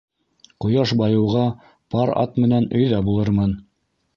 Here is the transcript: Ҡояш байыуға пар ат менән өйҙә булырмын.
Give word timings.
Ҡояш 0.63 0.93
байыуға 1.01 1.43
пар 1.97 2.15
ат 2.25 2.41
менән 2.45 2.69
өйҙә 2.81 3.07
булырмын. 3.11 3.55